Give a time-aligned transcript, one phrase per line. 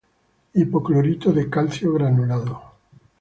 [0.55, 2.59] Hipoclorito de calcio granulado.